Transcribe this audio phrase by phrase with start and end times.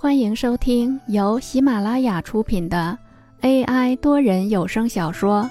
[0.00, 2.96] 欢迎收听由喜马拉雅出品的
[3.40, 5.42] AI 多人有声小说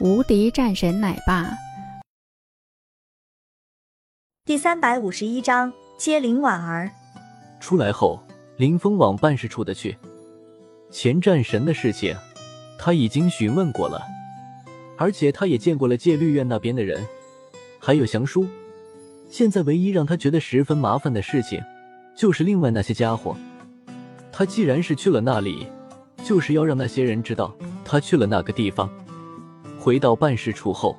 [0.04, 1.44] 《无敌战神奶爸》
[4.44, 6.90] 第三百五十一章接林婉儿。
[7.60, 8.20] 出来后，
[8.56, 9.96] 林峰往办事处的去。
[10.90, 12.16] 前战神的事情，
[12.76, 14.02] 他已经询问过了，
[14.98, 17.06] 而且他也见过了戒律院那边的人，
[17.78, 18.48] 还有降书。
[19.30, 21.62] 现在唯一让他觉得十分麻烦的事情，
[22.16, 23.36] 就是另外那些家伙。
[24.32, 25.66] 他既然是去了那里，
[26.24, 27.54] 就是要让那些人知道
[27.84, 28.90] 他去了那个地方。
[29.78, 30.96] 回到办事处后，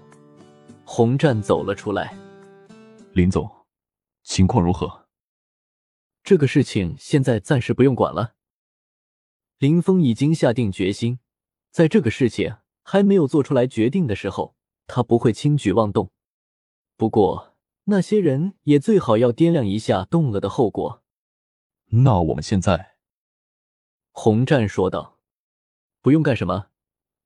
[0.85, 2.15] 洪战走了出来。
[3.13, 3.49] 林总，
[4.23, 5.07] 情况如何？
[6.23, 8.35] 这个事情现在暂时不用管了。
[9.57, 11.19] 林峰已经下定决心，
[11.71, 14.55] 在这个事情还没有做出来决定的时候，
[14.85, 16.11] 他不会轻举妄动。
[16.95, 17.55] 不过
[17.85, 21.01] 那些人也最好要掂量一下动了的后果。
[21.89, 22.92] 那我们现在。
[24.15, 25.17] 洪战说道
[26.01, 26.67] ：“不用干什么，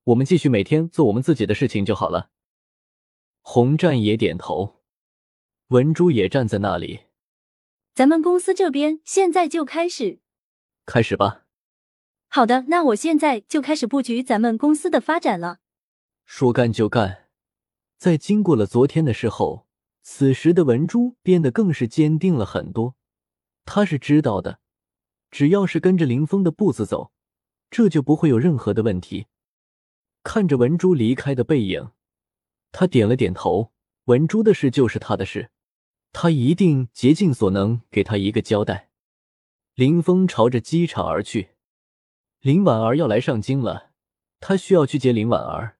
[0.06, 2.32] 我们继续每天做我们自己的事情就好了。”
[3.44, 4.82] 洪战也点头，
[5.68, 7.02] 文珠也站在那里。
[7.94, 10.22] 咱们公司这边现在就开始，
[10.86, 11.44] 开始吧。
[12.30, 15.60] 好的，那我现在就开始布局咱们公司的发展了。
[16.26, 17.28] 说干就干，
[17.98, 19.68] 在经过了昨天的事后，
[20.04, 22.96] 此时的文珠变得更是坚定了很多。
[23.66, 24.60] 他是知道的。
[25.30, 27.12] 只要是跟着林峰的步子走，
[27.70, 29.28] 这就不会有任何的问题。
[30.24, 31.92] 看着文珠离开的背影，
[32.72, 33.72] 他点了点头。
[34.06, 35.52] 文珠的事就是他的事，
[36.14, 38.90] 他一定竭尽所能给他一个交代。
[39.76, 41.50] 林峰朝着机场而去，
[42.40, 43.92] 林婉儿要来上京了，
[44.40, 45.78] 他需要去接林婉儿。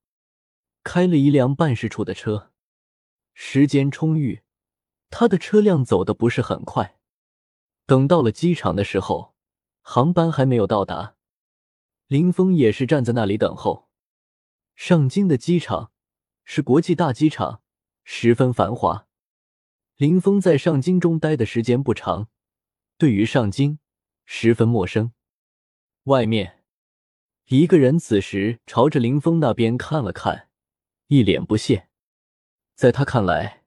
[0.84, 2.52] 开了一辆办事处的车，
[3.34, 4.42] 时间充裕，
[5.10, 6.98] 他的车辆走的不是很快。
[7.86, 9.37] 等到了机场的时候。
[9.90, 11.16] 航班还没有到达，
[12.08, 13.88] 林峰也是站在那里等候。
[14.76, 15.94] 上京的机场
[16.44, 17.62] 是国际大机场，
[18.04, 19.08] 十分繁华。
[19.96, 22.28] 林峰在上京中待的时间不长，
[22.98, 23.80] 对于上京
[24.26, 25.14] 十分陌生。
[26.04, 26.66] 外面，
[27.46, 30.50] 一个人此时朝着林峰那边看了看，
[31.08, 31.88] 一脸不屑。
[32.76, 33.64] 在他看来，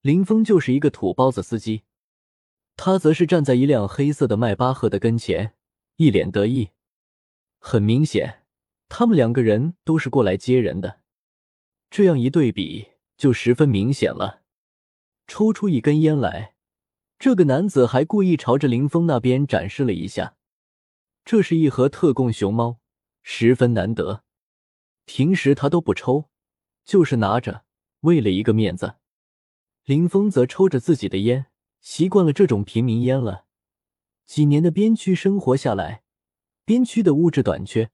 [0.00, 1.84] 林峰就是一个土包子司机，
[2.74, 5.54] 他则是站在一辆黑色的迈巴赫的跟前。
[6.00, 6.70] 一脸得意，
[7.58, 8.46] 很明显，
[8.88, 11.00] 他们两个人都是过来接人的。
[11.90, 14.40] 这样一对比，就十分明显了。
[15.26, 16.54] 抽出一根烟来，
[17.18, 20.38] 这个男子还故意朝着林峰那边展示了一下。
[21.22, 22.80] 这是一盒特供熊猫，
[23.22, 24.24] 十分难得。
[25.04, 26.30] 平时他都不抽，
[26.82, 27.66] 就是拿着，
[28.00, 28.94] 为了一个面子。
[29.84, 31.48] 林峰则抽着自己的烟，
[31.82, 33.44] 习惯了这种平民烟了。
[34.30, 36.04] 几年的边区生活下来，
[36.64, 37.90] 边区的物质短缺，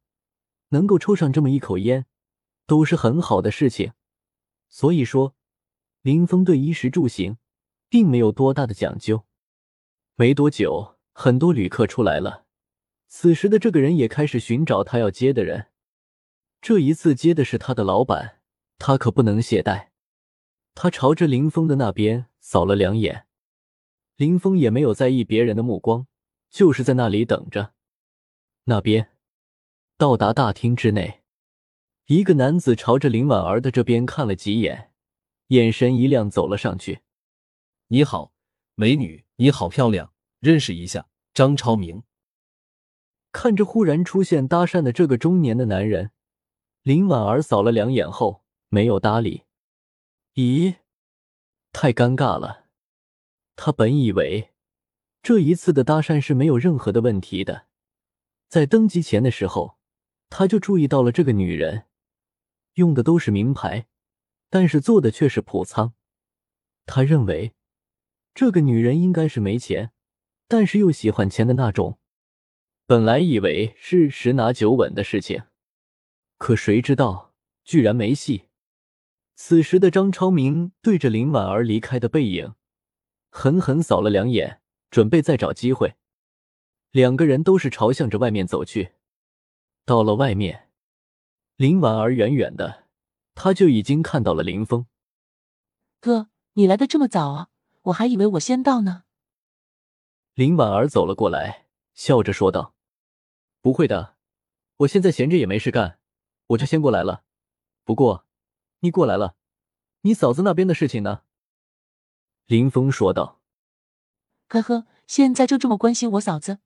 [0.69, 2.05] 能够抽上这么一口烟，
[2.67, 3.95] 都是很好的事情。
[4.69, 5.35] 所以说，
[6.03, 7.39] 林峰对衣食住行
[7.89, 9.25] 并没有多大的讲究。
[10.17, 12.45] 没多久，很多旅客出来了。
[13.07, 15.69] 此时的这个人也开始寻找他要接的人。
[16.61, 18.43] 这一次接的是他的老板，
[18.77, 19.89] 他可不能懈怠。
[20.75, 23.27] 他朝着林峰的那边扫了两眼，
[24.17, 26.07] 林峰也没有在意别人的目光。
[26.57, 27.75] 就是在那里等着。
[28.65, 29.11] 那边
[29.99, 31.23] 到达大厅之内，
[32.07, 34.91] 一个男子朝着林婉儿的这边看了几眼，
[35.49, 37.03] 眼神一亮，走了上去。
[37.89, 38.33] “你好，
[38.75, 42.05] 美女，你好漂亮，认识一下，张超明。”
[43.33, 46.11] 看着忽然出现搭讪的这个中年的男人，
[46.81, 49.43] 林婉儿扫了两眼后没有搭理。
[50.37, 50.77] 咦，
[51.71, 52.65] 太尴尬了。
[53.57, 54.55] 他本以为。
[55.27, 57.67] 这一次的搭讪是没有任何的问题的。
[58.47, 59.77] 在登机前的时候，
[60.31, 61.87] 他就注意到了这个女人，
[62.75, 63.89] 用的都是名牌，
[64.51, 65.95] 但是坐的却是普舱。
[66.85, 67.55] 他认为
[68.35, 69.91] 这个女人应该是没钱，
[70.47, 71.99] 但是又喜欢钱的那种。
[72.87, 75.43] 本来以为是十拿九稳的事情，
[76.39, 77.35] 可谁知道
[77.65, 78.45] 居然没戏。
[79.35, 82.55] 此时的张超明对着林婉儿离开的背影，
[83.29, 84.61] 狠狠扫了两眼。
[84.91, 85.97] 准备再找机会，
[86.91, 88.93] 两个人都是朝向着外面走去。
[89.85, 90.71] 到了外面，
[91.57, 92.87] 林婉儿远远的，
[93.35, 94.87] 他就已经看到了林峰。
[96.01, 97.49] 哥，你来的这么早啊，
[97.83, 99.05] 我还以为我先到呢。
[100.35, 102.75] 林婉儿走了过来，笑着说道
[103.63, 104.17] ：“不会的，
[104.79, 105.99] 我现在闲着也没事干，
[106.49, 107.25] 我就先过来了。
[107.85, 108.27] 不过，
[108.81, 109.37] 你过来了，
[110.03, 111.23] 你嫂子那边的事情呢？”
[112.47, 113.36] 林峰说道。
[114.49, 116.59] 呵呵，现在就这么关心我嫂子？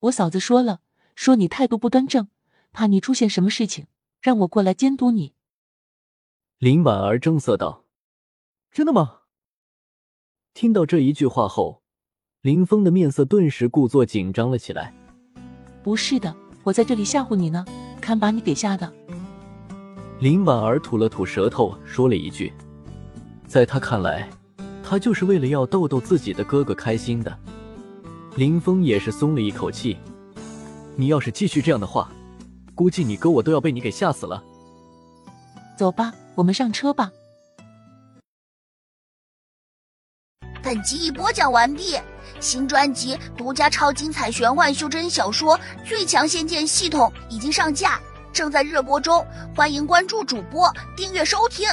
[0.00, 0.80] 我嫂子说了，
[1.14, 2.28] 说你态度不端正，
[2.72, 3.86] 怕你出现什么事情，
[4.20, 5.34] 让我过来监督你。
[6.58, 7.84] 林婉儿正色道
[8.72, 9.20] ：“真的吗？”
[10.54, 11.82] 听到这一句话后，
[12.40, 14.92] 林峰的面色顿时故作紧张了起来。
[15.84, 16.34] 不是的，
[16.64, 17.64] 我在这里吓唬你呢，
[18.00, 18.92] 看把你给吓的。
[20.18, 22.52] 林婉儿吐了吐舌头，说了一句
[23.46, 24.28] ：“在他看来，
[24.88, 27.38] 他就是为了要逗逗自己的哥哥开心的。”
[28.36, 29.98] 林峰也是松了一口气。
[30.96, 32.10] 你要是继续这样的话，
[32.74, 34.42] 估计你哥我都要被你给吓死了。
[35.76, 37.10] 走吧，我们上车吧。
[40.62, 41.96] 本集已播讲完毕，
[42.40, 48.00] 新专辑独家超精彩玄幻修真小说《最强仙剑系统》已经上架，
[48.32, 49.24] 正在热播中，
[49.54, 51.68] 欢迎关注主播，订阅收听。